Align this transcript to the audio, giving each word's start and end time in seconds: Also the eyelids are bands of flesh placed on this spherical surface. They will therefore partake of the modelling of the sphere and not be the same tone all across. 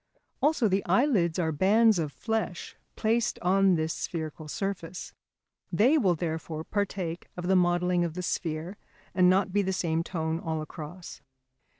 Also 0.41 0.67
the 0.67 0.83
eyelids 0.87 1.37
are 1.37 1.51
bands 1.51 1.99
of 1.99 2.11
flesh 2.11 2.75
placed 2.95 3.37
on 3.43 3.75
this 3.75 3.93
spherical 3.93 4.47
surface. 4.47 5.13
They 5.71 5.95
will 5.95 6.15
therefore 6.15 6.63
partake 6.63 7.27
of 7.37 7.45
the 7.47 7.55
modelling 7.55 8.03
of 8.03 8.15
the 8.15 8.23
sphere 8.23 8.77
and 9.13 9.29
not 9.29 9.53
be 9.53 9.61
the 9.61 9.71
same 9.71 10.01
tone 10.03 10.39
all 10.39 10.59
across. 10.63 11.21